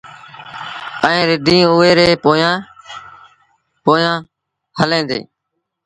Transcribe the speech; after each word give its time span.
ائيٚݩٚ 1.05 1.27
رڍينٚ 1.29 1.69
اُئي 1.73 1.91
ري 1.97 2.07
پويآنٚ 2.23 2.63
پويآنٚ 3.83 4.27
هلينٚ 4.79 5.07
دينٚ 5.09 5.27